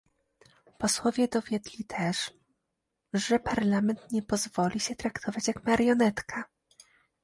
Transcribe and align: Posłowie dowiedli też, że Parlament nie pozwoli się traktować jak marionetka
Posłowie 0.77 1.27
dowiedli 1.27 1.85
też, 1.85 2.31
że 3.13 3.39
Parlament 3.39 4.11
nie 4.11 4.21
pozwoli 4.23 4.79
się 4.79 4.95
traktować 4.95 5.47
jak 5.47 5.63
marionetka 5.63 6.43